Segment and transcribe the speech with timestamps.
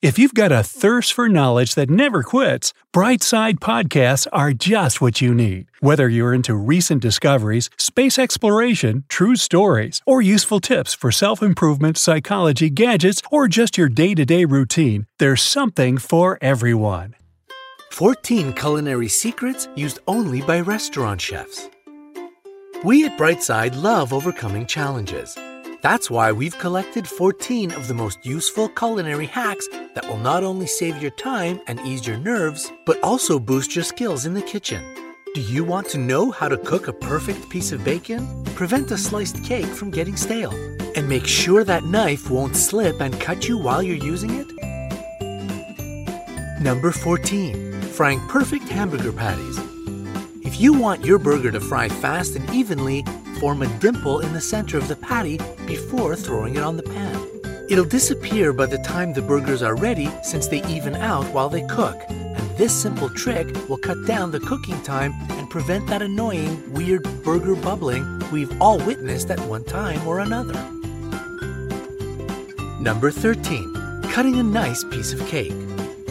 [0.00, 5.20] If you've got a thirst for knowledge that never quits, Brightside Podcasts are just what
[5.20, 5.66] you need.
[5.80, 11.98] Whether you're into recent discoveries, space exploration, true stories, or useful tips for self improvement,
[11.98, 17.16] psychology, gadgets, or just your day to day routine, there's something for everyone.
[17.90, 21.68] 14 culinary secrets used only by restaurant chefs.
[22.84, 25.36] We at Brightside love overcoming challenges.
[25.80, 30.66] That's why we've collected 14 of the most useful culinary hacks that will not only
[30.66, 34.82] save your time and ease your nerves, but also boost your skills in the kitchen.
[35.34, 38.42] Do you want to know how to cook a perfect piece of bacon?
[38.56, 40.52] Prevent a sliced cake from getting stale.
[40.96, 44.48] And make sure that knife won't slip and cut you while you're using it?
[46.60, 47.82] Number 14.
[47.82, 49.58] Frying perfect hamburger patties.
[50.44, 53.04] If you want your burger to fry fast and evenly,
[53.40, 57.66] form a dimple in the center of the patty before throwing it on the pan.
[57.68, 61.66] It'll disappear by the time the burgers are ready since they even out while they
[61.66, 62.00] cook.
[62.08, 67.02] And this simple trick will cut down the cooking time and prevent that annoying, weird
[67.22, 70.54] burger bubbling we've all witnessed at one time or another.
[72.80, 74.02] Number 13.
[74.04, 75.52] Cutting a nice piece of cake.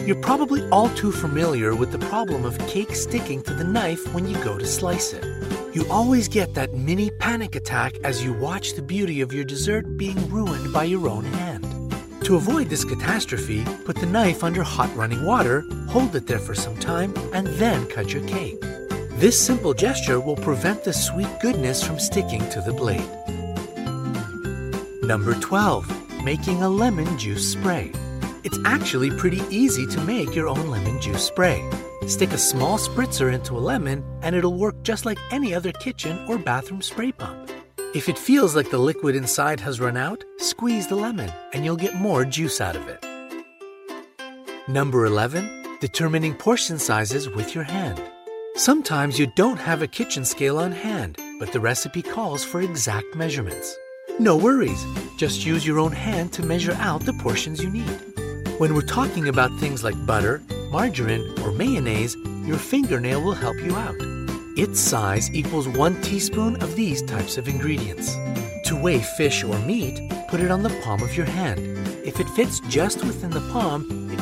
[0.06, 4.26] You're probably all too familiar with the problem of cake sticking to the knife when
[4.26, 5.37] you go to slice it.
[5.78, 9.96] You always get that mini panic attack as you watch the beauty of your dessert
[9.96, 11.94] being ruined by your own hand.
[12.24, 16.52] To avoid this catastrophe, put the knife under hot running water, hold it there for
[16.52, 18.60] some time, and then cut your cake.
[19.20, 23.08] This simple gesture will prevent the sweet goodness from sticking to the blade.
[25.04, 26.24] Number 12.
[26.24, 27.92] Making a lemon juice spray.
[28.42, 31.62] It's actually pretty easy to make your own lemon juice spray.
[32.08, 36.18] Stick a small spritzer into a lemon and it'll work just like any other kitchen
[36.26, 37.50] or bathroom spray pump.
[37.94, 41.76] If it feels like the liquid inside has run out, squeeze the lemon and you'll
[41.76, 43.04] get more juice out of it.
[44.68, 45.76] Number 11.
[45.80, 48.02] Determining portion sizes with your hand.
[48.54, 53.14] Sometimes you don't have a kitchen scale on hand, but the recipe calls for exact
[53.16, 53.76] measurements.
[54.18, 54.82] No worries,
[55.18, 58.00] just use your own hand to measure out the portions you need.
[58.56, 63.74] When we're talking about things like butter, margarine, or mayonnaise, your fingernail will help you
[63.76, 63.96] out.
[64.56, 68.14] Its size equals one teaspoon of these types of ingredients.
[68.64, 71.60] To weigh fish or meat, put it on the palm of your hand.
[72.04, 74.18] If it fits just within the palm, it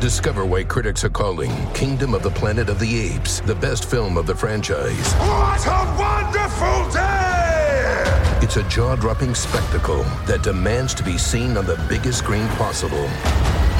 [0.00, 4.16] Discover why critics are calling Kingdom of the Planet of the Apes the best film
[4.16, 5.12] of the franchise.
[5.14, 8.38] What a wonderful day!
[8.42, 13.08] It's a jaw dropping spectacle that demands to be seen on the biggest screen possible.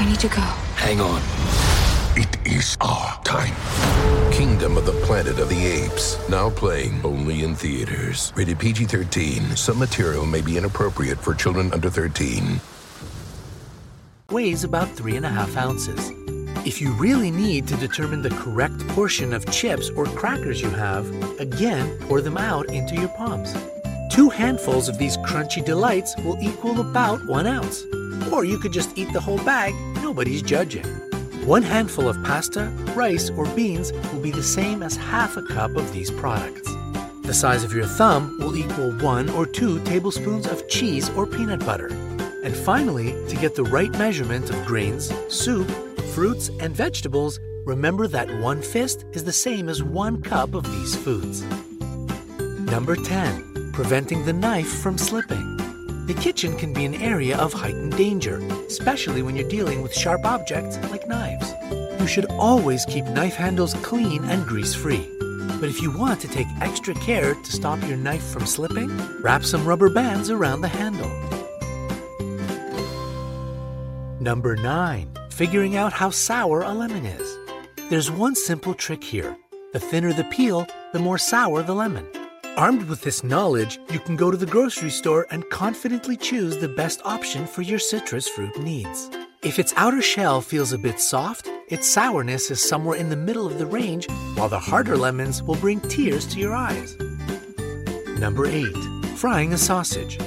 [0.01, 0.41] I need to go.
[0.81, 1.21] Hang on.
[2.17, 3.53] It is our time.
[4.33, 6.17] Kingdom of the Planet of the Apes.
[6.27, 8.33] Now playing only in theaters.
[8.35, 9.55] Rated PG 13.
[9.55, 12.59] Some material may be inappropriate for children under 13.
[14.31, 16.09] weighs about three and a half ounces.
[16.65, 21.05] If you really need to determine the correct portion of chips or crackers you have,
[21.39, 23.53] again pour them out into your palms.
[24.09, 27.83] Two handfuls of these crunchy delights will equal about one ounce.
[28.31, 29.73] Or you could just eat the whole bag,
[30.11, 30.83] nobody's judging.
[31.47, 32.65] One handful of pasta,
[32.97, 36.69] rice, or beans will be the same as half a cup of these products.
[37.21, 41.65] The size of your thumb will equal one or two tablespoons of cheese or peanut
[41.65, 41.87] butter.
[42.43, 45.71] And finally, to get the right measurement of grains, soup,
[46.13, 50.93] fruits, and vegetables, remember that one fist is the same as one cup of these
[50.93, 51.41] foods.
[52.69, 53.71] Number 10.
[53.71, 55.70] Preventing the knife from slipping.
[56.07, 60.25] The kitchen can be an area of heightened danger, especially when you're dealing with sharp
[60.25, 61.53] objects like knives.
[62.01, 65.07] You should always keep knife handles clean and grease free.
[65.59, 68.89] But if you want to take extra care to stop your knife from slipping,
[69.21, 71.09] wrap some rubber bands around the handle.
[74.19, 75.07] Number 9.
[75.29, 77.37] Figuring out how sour a lemon is.
[77.89, 79.37] There's one simple trick here.
[79.73, 82.07] The thinner the peel, the more sour the lemon.
[82.57, 86.67] Armed with this knowledge, you can go to the grocery store and confidently choose the
[86.67, 89.09] best option for your citrus fruit needs.
[89.41, 93.47] If its outer shell feels a bit soft, its sourness is somewhere in the middle
[93.47, 96.97] of the range, while the harder lemons will bring tears to your eyes.
[98.19, 98.65] Number 8.
[99.15, 100.17] Frying a sausage.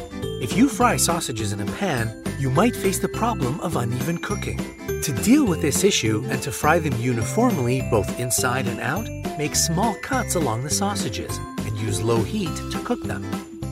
[0.41, 4.59] If you fry sausages in a pan, you might face the problem of uneven cooking.
[5.03, 9.55] To deal with this issue and to fry them uniformly both inside and out, make
[9.55, 11.39] small cuts along the sausages
[11.77, 13.25] use low heat to cook them.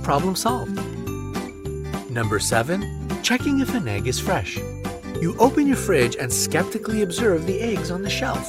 [0.03, 0.77] Problem solved.
[2.11, 3.23] Number 7.
[3.23, 4.59] Checking if an egg is fresh.
[5.21, 8.47] You open your fridge and skeptically observe the eggs on the shelf.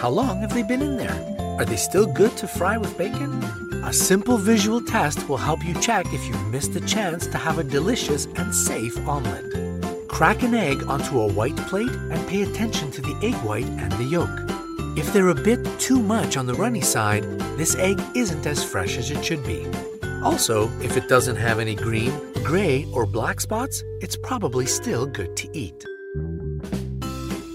[0.00, 1.56] How long have they been in there?
[1.58, 3.42] Are they still good to fry with bacon?
[3.84, 7.58] A simple visual test will help you check if you've missed the chance to have
[7.58, 10.08] a delicious and safe omelet.
[10.08, 13.90] Crack an egg onto a white plate and pay attention to the egg white and
[13.92, 14.51] the yolk.
[14.94, 17.24] If they're a bit too much on the runny side,
[17.56, 19.66] this egg isn't as fresh as it should be.
[20.22, 22.12] Also, if it doesn't have any green,
[22.44, 25.82] gray, or black spots, it's probably still good to eat.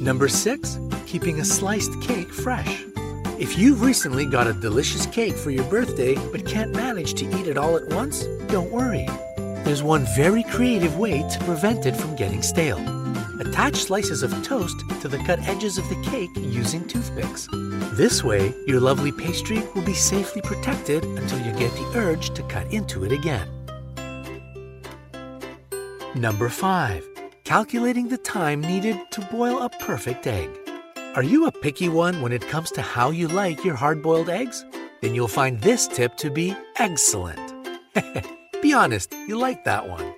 [0.01, 0.79] Number 6.
[1.05, 2.83] Keeping a sliced cake fresh.
[3.39, 7.47] If you've recently got a delicious cake for your birthday but can't manage to eat
[7.47, 9.07] it all at once, don't worry.
[9.63, 12.79] There's one very creative way to prevent it from getting stale.
[13.39, 17.47] Attach slices of toast to the cut edges of the cake using toothpicks.
[17.93, 22.41] This way, your lovely pastry will be safely protected until you get the urge to
[22.43, 23.47] cut into it again.
[26.15, 27.05] Number 5.
[27.43, 30.49] Calculating the time needed to boil a perfect egg.
[31.15, 34.29] Are you a picky one when it comes to how you like your hard boiled
[34.29, 34.65] eggs?
[35.01, 37.53] Then you'll find this tip to be excellent.
[38.61, 40.13] be honest, you like that one.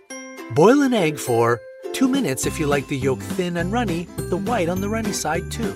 [0.56, 1.60] Boil an egg for
[1.94, 4.90] 2 minutes if you like the yolk thin and runny, with the white on the
[4.90, 5.74] runny side too.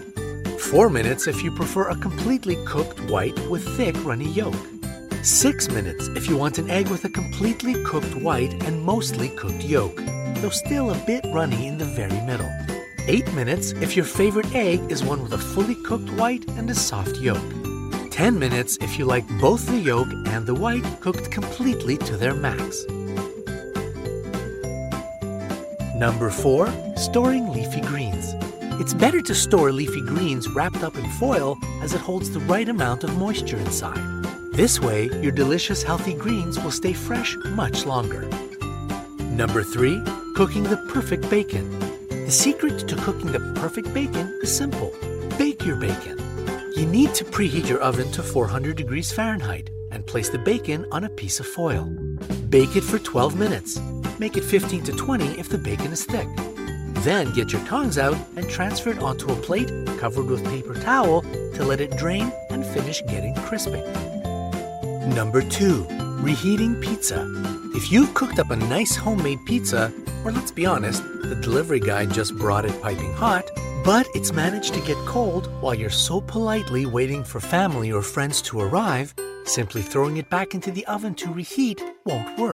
[0.58, 4.56] 4 minutes if you prefer a completely cooked white with thick runny yolk.
[5.22, 9.64] 6 minutes if you want an egg with a completely cooked white and mostly cooked
[9.64, 9.96] yolk,
[10.42, 12.52] though still a bit runny in the very middle.
[13.08, 16.76] 8 minutes if your favorite egg is one with a fully cooked white and a
[16.76, 17.44] soft yolk.
[18.12, 22.34] 10 minutes if you like both the yolk and the white cooked completely to their
[22.34, 22.86] max.
[25.96, 26.74] Number 4.
[26.96, 28.34] Storing leafy greens.
[28.82, 32.68] It's better to store leafy greens wrapped up in foil as it holds the right
[32.68, 34.24] amount of moisture inside.
[34.54, 38.28] This way, your delicious healthy greens will stay fresh much longer.
[39.20, 40.02] Number 3.
[40.36, 41.70] Cooking the perfect bacon.
[42.10, 44.92] The secret to cooking the perfect bacon is simple.
[45.38, 46.18] Bake your bacon.
[46.76, 51.04] You need to preheat your oven to 400 degrees Fahrenheit and place the bacon on
[51.04, 51.86] a piece of foil.
[52.50, 53.80] Bake it for 12 minutes.
[54.20, 56.28] Make it 15 to 20 if the bacon is thick.
[57.04, 61.22] Then get your tongs out and transfer it onto a plate covered with paper towel
[61.22, 63.82] to let it drain and finish getting crispy.
[65.14, 65.88] Number 2.
[66.22, 67.28] Reheating pizza.
[67.76, 69.92] If you've cooked up a nice homemade pizza,
[70.24, 73.50] or let's be honest, the delivery guy just brought it piping hot,
[73.84, 78.42] but it's managed to get cold while you're so politely waiting for family or friends
[78.44, 79.14] to arrive,
[79.44, 82.54] simply throwing it back into the oven to reheat won't work.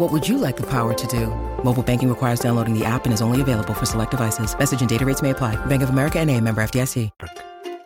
[0.00, 1.26] What would you like the power to do?
[1.62, 4.58] Mobile banking requires downloading the app and is only available for select devices.
[4.58, 5.62] Message and data rates may apply.
[5.66, 6.40] Bank of America N.A.
[6.40, 7.10] member FDIC.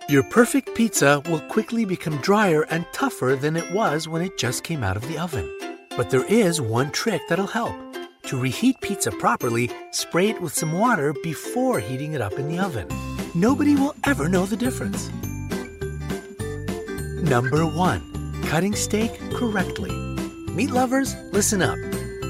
[0.08, 4.62] Your perfect pizza will quickly become drier and tougher than it was when it just
[4.62, 5.50] came out of the oven.
[5.96, 7.74] But there is one trick that'll help.
[8.26, 12.60] To reheat pizza properly, spray it with some water before heating it up in the
[12.60, 12.86] oven.
[13.34, 15.10] Nobody will ever know the difference.
[17.28, 18.42] Number 1.
[18.44, 19.90] Cutting steak correctly.
[20.54, 21.76] Meat lovers, listen up.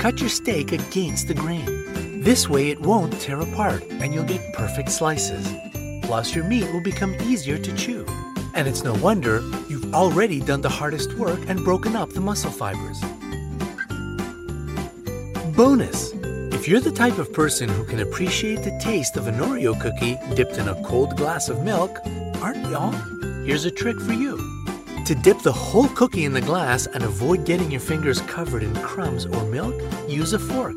[0.04, 2.20] Cut your steak against the grain.
[2.20, 5.50] This way it won't tear apart and you'll get perfect slices.
[6.02, 8.04] Plus, your meat will become easier to chew.
[8.52, 12.50] And it's no wonder you've already done the hardest work and broken up the muscle
[12.50, 13.00] fibers.
[15.56, 16.12] Bonus!
[16.52, 20.18] If you're the type of person who can appreciate the taste of an Oreo cookie
[20.34, 21.98] dipped in a cold glass of milk,
[22.42, 22.92] aren't we all?
[23.46, 24.53] Here's a trick for you.
[25.04, 28.74] To dip the whole cookie in the glass and avoid getting your fingers covered in
[28.76, 29.74] crumbs or milk,
[30.08, 30.76] use a fork.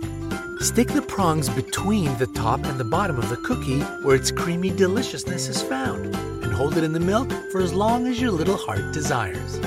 [0.59, 4.69] Stick the prongs between the top and the bottom of the cookie where its creamy
[4.69, 8.57] deliciousness is found, and hold it in the milk for as long as your little
[8.57, 9.61] heart desires.